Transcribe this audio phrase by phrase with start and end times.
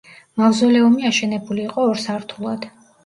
[0.41, 2.67] მავზოლეუმი აშენებული იყო ორ სართულად.